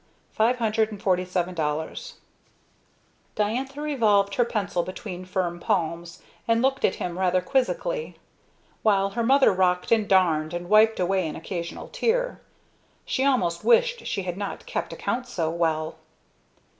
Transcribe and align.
$547.00 0.35 2.13
Diantha 3.35 3.79
revolved 3.83 4.33
her 4.33 4.43
pencil 4.45 4.81
between 4.81 5.25
firm 5.25 5.59
palms, 5.59 6.23
and 6.47 6.63
looked 6.63 6.83
at 6.83 6.95
him 6.95 7.19
rather 7.19 7.39
quizzically; 7.39 8.17
while 8.81 9.11
her 9.11 9.21
mother 9.21 9.53
rocked 9.53 9.91
and 9.91 10.07
darned 10.07 10.55
and 10.55 10.69
wiped 10.71 10.99
away 10.99 11.27
an 11.27 11.35
occasional 11.35 11.87
tear. 11.87 12.41
She 13.05 13.23
almost 13.23 13.63
wished 13.63 14.07
she 14.07 14.23
had 14.23 14.37
not 14.37 14.65
kept 14.65 14.91
accounts 14.91 15.31
so 15.31 15.51
well. 15.51 15.97